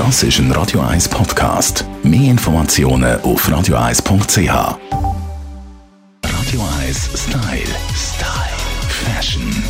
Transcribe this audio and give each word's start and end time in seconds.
Das 0.00 0.22
ist 0.22 0.38
ein 0.38 0.50
Radio 0.52 0.80
1 0.80 1.10
Podcast. 1.10 1.84
Mehr 2.02 2.30
Informationen 2.30 3.20
auf 3.20 3.46
radio1.ch. 3.46 4.48
Radio 6.24 6.68
1 6.80 7.10
Style. 7.14 7.76
Style. 7.94 8.56
Fashion. 8.88 9.62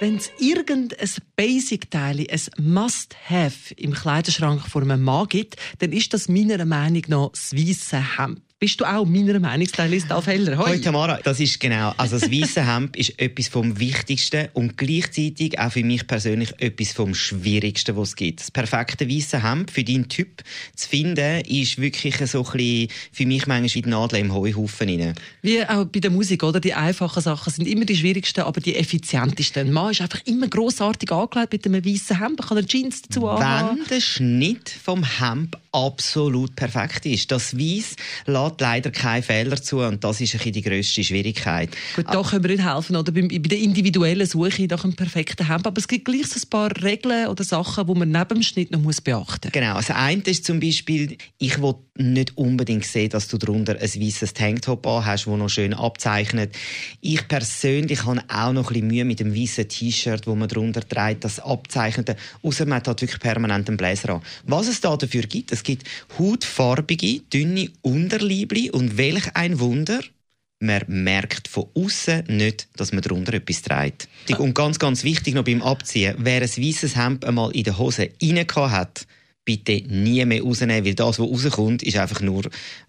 Wenn 0.00 0.16
es 0.16 0.32
irgendein 0.40 1.08
Basic-Teil, 1.36 2.26
ein 2.28 2.40
Must-Have 2.58 3.72
im 3.76 3.92
Kleiderschrank 3.92 4.66
vor 4.66 4.82
einem 4.82 5.00
Mann 5.00 5.28
gibt, 5.28 5.54
dann 5.78 5.92
ist 5.92 6.12
das 6.12 6.28
meiner 6.28 6.64
Meinung 6.64 7.02
nach 7.06 7.28
das 7.30 7.54
weisse 7.54 8.18
Hemd. 8.18 8.42
Bist 8.62 8.78
du 8.78 8.84
auch 8.84 9.06
meiner 9.06 9.40
Meinungsteilistin 9.40 10.12
auf 10.12 10.26
Heller? 10.26 10.58
Hoi. 10.58 10.72
Hoi 10.72 10.78
Tamara, 10.82 11.18
das 11.24 11.40
ist 11.40 11.58
genau. 11.58 11.94
Also 11.96 12.18
das 12.18 12.30
weiße 12.30 12.70
Hemd 12.70 12.94
ist 12.94 13.18
etwas 13.18 13.48
vom 13.48 13.80
Wichtigsten 13.80 14.48
und 14.52 14.76
gleichzeitig 14.76 15.58
auch 15.58 15.72
für 15.72 15.82
mich 15.82 16.06
persönlich 16.06 16.52
etwas 16.58 16.92
vom 16.92 17.14
Schwierigsten, 17.14 17.96
was 17.96 18.10
es 18.10 18.16
gibt. 18.16 18.40
Das 18.40 18.50
perfekte 18.50 19.08
weiße 19.08 19.42
Hemd 19.42 19.70
für 19.70 19.82
deinen 19.82 20.10
Typ 20.10 20.44
zu 20.76 20.90
finden, 20.90 21.40
ist 21.46 21.80
wirklich 21.80 22.16
so 22.30 22.44
ein 22.44 22.52
bisschen 22.52 22.88
für 23.12 23.24
mich 23.24 23.46
manchmal 23.46 23.74
wie 23.76 23.80
die 23.80 23.88
Nadel 23.88 24.18
im 24.18 24.34
Heuhaufen 24.34 24.90
rein. 24.90 25.14
Wie 25.40 25.64
auch 25.64 25.86
bei 25.86 26.00
der 26.00 26.10
Musik, 26.10 26.42
oder? 26.42 26.60
Die 26.60 26.74
einfachen 26.74 27.22
Sachen 27.22 27.50
sind 27.50 27.66
immer 27.66 27.86
die 27.86 27.96
schwierigsten, 27.96 28.42
aber 28.42 28.60
die 28.60 28.76
effizientesten. 28.76 29.68
Ein 29.68 29.72
Mann 29.72 29.92
ist 29.92 30.02
einfach 30.02 30.20
immer 30.26 30.48
grossartig 30.48 31.10
angelegt 31.10 31.54
mit 31.54 31.64
einem 31.64 31.82
weißen 31.82 32.18
Hemd, 32.18 32.42
kann 32.46 32.58
er 32.58 32.66
Jeans 32.66 33.00
dazu 33.00 33.26
anhaben. 33.26 33.78
Wenn 33.78 33.86
der 33.86 34.00
Schnitt 34.02 34.68
vom 34.68 35.02
Hemd 35.02 35.56
absolut 35.72 36.56
perfekt 36.56 37.06
ist. 37.06 37.30
Das 37.30 37.56
Weiß 37.56 37.96
lässt 38.26 38.60
leider 38.60 38.90
keine 38.90 39.22
Fehler 39.22 39.60
zu 39.62 39.78
und 39.78 40.02
das 40.02 40.20
ist 40.20 40.34
ein 40.34 40.52
die 40.52 40.62
grösste 40.62 41.04
Schwierigkeit. 41.04 41.70
Gut, 41.96 42.06
da 42.08 42.22
können 42.22 42.44
wir 42.44 42.50
nicht 42.50 42.64
helfen, 42.64 42.96
oder? 42.96 43.12
Bei, 43.12 43.20
der 43.22 43.58
individuellen 43.58 44.26
Suche 44.26 44.66
nach 44.66 44.84
einem 44.84 44.94
perfekten 44.94 45.46
Hemd. 45.46 45.66
Aber 45.66 45.78
es 45.78 45.88
gibt 45.88 46.06
gleich 46.06 46.26
so 46.26 46.40
ein 46.40 46.50
paar 46.50 46.82
Regeln 46.82 47.28
oder 47.28 47.44
Sachen, 47.44 47.86
die 47.86 47.94
man 47.94 48.10
neben 48.10 48.28
dem 48.28 48.42
Schnitt 48.42 48.70
noch 48.70 48.80
muss 48.80 49.00
beachten 49.00 49.48
muss. 49.48 49.52
Genau. 49.52 49.74
Also 49.76 49.92
eine 49.94 50.22
ist 50.22 50.44
zum 50.44 50.60
Beispiel, 50.60 51.16
ich 51.38 51.60
will 51.62 51.74
nicht 51.96 52.36
unbedingt 52.36 52.84
sehen, 52.84 53.10
dass 53.10 53.28
du 53.28 53.38
darunter 53.38 53.74
ein 53.74 53.80
weißes 53.80 54.34
Tanktop 54.34 54.86
hast, 54.86 55.26
das 55.26 55.38
noch 55.38 55.48
schön 55.48 55.74
abzeichnet. 55.74 56.56
Ich 57.00 57.26
persönlich 57.28 58.04
habe 58.04 58.22
auch 58.28 58.52
noch 58.52 58.70
ein 58.70 58.74
bisschen 58.74 58.86
Mühe 58.88 59.04
mit 59.04 59.20
dem 59.20 59.34
weißen 59.34 59.68
T-Shirt, 59.68 60.26
wo 60.26 60.34
man 60.34 60.48
darunter 60.48 60.86
trägt, 60.86 61.24
das 61.24 61.40
abzeichnet. 61.40 62.16
Außer 62.42 62.66
man 62.66 62.78
hat 62.78 62.86
wirklich 62.86 63.20
permanent 63.20 63.68
einen 63.68 63.76
Bläser 63.76 64.10
an. 64.10 64.22
Was 64.44 64.68
es 64.68 64.80
da 64.80 64.96
dafür 64.96 65.22
gibt, 65.22 65.52
es 65.60 65.64
gibt 65.64 65.86
hautfarbige, 66.18 67.20
dünne 67.32 67.68
Unterliebli 67.82 68.70
und 68.70 68.96
welch 68.96 69.36
ein 69.36 69.60
Wunder, 69.60 70.00
man 70.58 70.82
merkt 70.88 71.48
von 71.48 71.66
außen 71.74 72.24
nicht, 72.28 72.68
dass 72.76 72.92
man 72.92 73.02
darunter 73.02 73.34
etwas 73.34 73.62
trägt. 73.62 74.08
Und 74.38 74.54
ganz, 74.54 74.78
ganz 74.78 75.04
wichtig 75.04 75.34
noch 75.34 75.44
beim 75.44 75.62
Abziehen, 75.62 76.14
wer 76.18 76.40
ein 76.40 76.48
weißes 76.48 76.96
Hemd 76.96 77.24
einmal 77.26 77.50
in 77.52 77.64
der 77.64 77.78
Hose 77.78 78.08
reingehauen 78.22 78.70
hat, 78.70 79.06
bitte 79.44 79.82
nie 79.88 80.24
mehr 80.24 80.42
rausnehmen, 80.42 80.84
weil 80.84 80.94
das, 80.94 81.18
was 81.18 81.28
rauskommt, 81.28 81.82
ist 81.82 81.96
einfach 81.96 82.20
nur 82.20 82.42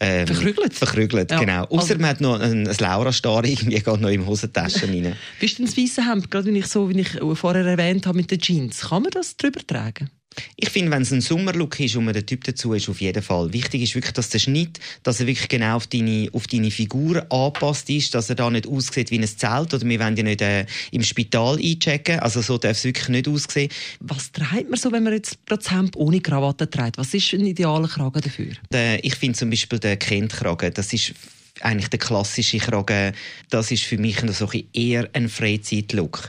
ähm, 0.00 0.26
verkrügelt. 0.26 0.74
verkrügelt 0.74 1.30
ja. 1.30 1.38
genau. 1.38 1.64
Außer 1.64 1.90
also, 1.90 1.94
man 1.98 2.10
hat 2.10 2.20
noch 2.20 2.40
ein, 2.40 2.66
ein 2.66 2.76
Laura-Star 2.78 3.44
irgendwie 3.44 3.80
gerade 3.80 4.02
noch 4.02 4.10
im 4.10 4.26
Hosentaschen 4.26 4.90
rein. 4.90 5.16
Bist 5.40 5.58
du 5.58 5.64
ein 5.64 5.68
weißes 5.68 6.04
Hemd, 6.04 6.30
gerade 6.30 6.52
wie 6.52 6.58
ich 6.58 6.66
so, 6.66 6.88
wie 6.88 7.00
ich 7.00 7.10
vorher 7.34 7.64
erwähnt 7.64 8.06
habe 8.06 8.16
mit 8.16 8.30
den 8.30 8.40
Jeans, 8.40 8.88
kann 8.88 9.02
man 9.02 9.12
das 9.12 9.36
drüber 9.36 9.64
tragen? 9.64 10.10
Ich 10.56 10.70
finde, 10.70 10.90
wenn 10.90 11.02
es 11.02 11.12
ein 11.12 11.20
Sommerlook 11.20 11.78
ist 11.80 11.96
und 11.96 12.04
man 12.04 12.14
der 12.14 12.26
Typ 12.26 12.44
dazu 12.44 12.72
ist, 12.72 12.88
auf 12.88 13.00
jeden 13.00 13.22
Fall. 13.22 13.52
Wichtig 13.52 13.82
ist 13.82 13.94
wirklich, 13.94 14.14
dass 14.14 14.28
der 14.30 14.38
Schnitt, 14.38 14.78
dass 15.02 15.20
er 15.20 15.26
wirklich 15.26 15.48
genau 15.48 15.76
auf 15.76 15.86
deine, 15.86 16.28
auf 16.32 16.46
deine 16.46 16.70
Figur 16.70 17.26
angepasst 17.30 17.90
ist, 17.90 18.14
dass 18.14 18.28
er 18.28 18.36
da 18.36 18.50
nicht 18.50 18.66
aussieht 18.66 19.10
wie 19.10 19.18
ein 19.18 19.26
Zelt 19.26 19.74
oder 19.74 19.84
wir 19.84 20.00
wollen 20.00 20.16
ja 20.16 20.22
nicht 20.22 20.42
äh, 20.42 20.66
im 20.90 21.02
Spital 21.02 21.58
einchecken. 21.58 22.20
Also 22.20 22.40
so 22.40 22.58
darf 22.58 22.76
es 22.76 22.84
wirklich 22.84 23.08
nicht 23.08 23.28
aussehen. 23.28 23.70
Was 24.00 24.32
trägt 24.32 24.70
man 24.70 24.78
so, 24.78 24.92
wenn 24.92 25.02
man 25.02 25.12
jetzt 25.12 25.38
das 25.46 25.70
Hemd 25.70 25.96
ohne 25.96 26.20
Krawatte 26.20 26.68
trägt? 26.68 26.98
Was 26.98 27.14
ist 27.14 27.32
ein 27.34 27.46
idealer 27.46 27.88
Kragen 27.88 28.20
dafür? 28.20 28.52
Der, 28.70 29.02
ich 29.04 29.14
finde 29.14 29.38
zum 29.38 29.50
Beispiel 29.50 29.78
den 29.78 29.98
Kentkragen, 29.98 30.72
das 30.74 30.92
ist 30.92 31.14
eigentlich 31.60 31.88
der 31.88 31.98
klassische 31.98 32.58
Kragen, 32.58 33.14
das 33.50 33.70
ist 33.70 33.84
für 33.84 33.98
mich 33.98 34.18
so 34.32 34.48
ein 34.48 34.64
eher 34.72 35.08
ein 35.12 35.28
Freizeitlook. 35.28 36.28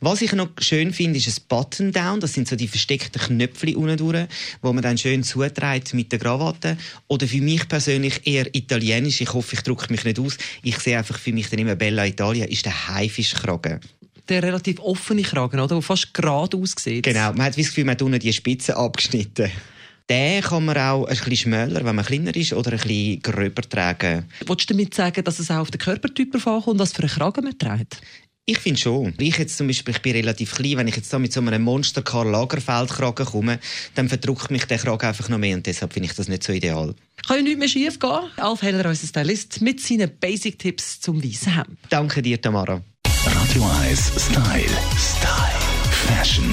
Was 0.00 0.22
ich 0.22 0.32
noch 0.32 0.50
schön 0.60 0.92
finde, 0.92 1.18
ist 1.18 1.28
ein 1.28 1.44
Button-Down. 1.48 2.20
Das 2.20 2.34
sind 2.34 2.48
so 2.48 2.56
die 2.56 2.68
versteckten 2.68 3.20
Knöpfe 3.20 3.76
unten 3.76 3.96
durch, 3.96 4.26
wo 4.60 4.72
man 4.72 4.82
dann 4.82 4.98
schön 4.98 5.24
zuträgt 5.24 5.94
mit 5.94 6.12
der 6.12 6.18
Krawatte. 6.18 6.76
Oder 7.08 7.26
für 7.26 7.40
mich 7.40 7.68
persönlich 7.68 8.26
eher 8.26 8.54
italienisch. 8.54 9.20
Ich 9.20 9.32
hoffe, 9.32 9.56
ich 9.56 9.62
drücke 9.62 9.90
mich 9.90 10.04
nicht 10.04 10.18
aus. 10.18 10.36
Ich 10.62 10.78
sehe 10.78 10.98
einfach 10.98 11.18
für 11.18 11.32
mich 11.32 11.50
dann 11.50 11.58
immer 11.58 11.74
Bella 11.74 12.06
Italia, 12.06 12.44
ist 12.46 12.64
der 12.64 12.88
Haifischkragen 12.88 13.80
der 14.28 14.42
relativ 14.42 14.78
offene 14.78 15.22
Kragen, 15.22 15.58
oder? 15.58 15.74
Der 15.74 15.82
fast 15.82 16.14
gerade 16.14 16.56
aussieht. 16.56 17.04
Genau, 17.04 17.32
man 17.32 17.42
hat 17.42 17.58
das 17.58 17.66
Gefühl, 17.66 17.84
man 17.84 17.96
hat 17.96 18.02
unten 18.02 18.20
die 18.20 18.32
Spitze 18.32 18.76
abgeschnitten. 18.76 19.50
Den 20.08 20.42
kann 20.42 20.64
man 20.64 20.76
auch 20.76 21.06
ein 21.06 21.16
bisschen 21.16 21.36
schmäler, 21.36 21.84
wenn 21.84 21.96
man 21.96 22.04
kleiner 22.04 22.34
ist, 22.34 22.52
oder 22.52 22.72
ein 22.72 22.78
bisschen 22.78 23.22
gröber 23.22 23.62
tragen. 23.62 24.26
Wolltest 24.46 24.70
du 24.70 24.74
damit 24.74 24.94
sagen, 24.94 25.24
dass 25.24 25.38
es 25.38 25.50
auch 25.50 25.58
auf 25.58 25.70
den 25.70 25.80
Körpertyp 25.80 26.34
ankommt, 26.46 26.78
was 26.78 26.92
für 26.92 27.02
einen 27.02 27.10
Kragen 27.10 27.44
man 27.44 27.58
trägt? 27.58 28.00
Ich 28.44 28.58
finde 28.58 28.80
schon. 28.80 29.14
Ich 29.18 29.38
jetzt 29.38 29.56
zum 29.56 29.68
Beispiel, 29.68 29.94
ich 29.94 30.02
bin 30.02 30.12
relativ 30.12 30.56
klein. 30.56 30.76
Wenn 30.76 30.88
ich 30.88 30.96
jetzt 30.96 31.12
da 31.12 31.18
mit 31.20 31.32
so 31.32 31.40
einem 31.40 31.62
Monster 31.62 32.02
Karl 32.02 32.28
Lagerfeld 32.28 32.90
Kragen 32.90 33.24
komme, 33.24 33.60
dann 33.94 34.08
verdrückt 34.08 34.50
mich 34.50 34.64
der 34.64 34.78
Kragen 34.78 35.06
einfach 35.06 35.28
noch 35.28 35.38
mehr 35.38 35.56
und 35.56 35.64
deshalb 35.64 35.92
finde 35.92 36.08
ich 36.08 36.16
das 36.16 36.26
nicht 36.26 36.42
so 36.42 36.52
ideal. 36.52 36.92
Kann 37.26 37.36
ja 37.36 37.42
nichts 37.42 37.58
mehr 37.60 37.68
schief 37.68 38.00
gehen. 38.00 38.20
Alf 38.36 38.62
Heller, 38.62 38.88
unser 38.88 39.06
Stylist, 39.06 39.60
mit 39.60 39.80
seinen 39.80 40.10
Basic-Tipps 40.18 41.00
zum 41.00 41.22
weißen 41.22 41.54
Hemd. 41.54 41.78
Danke 41.88 42.20
dir, 42.20 42.40
Tamara. 42.40 42.82
Radio 43.24 43.70
1 43.80 44.12
Style. 44.18 44.66
Style. 44.98 45.62
Fashion. 46.08 46.52